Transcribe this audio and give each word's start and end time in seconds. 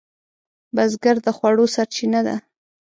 بزګر 0.75 1.17
د 1.25 1.27
خوړو 1.37 1.65
سرچینه 1.75 2.19
ده 2.27 2.35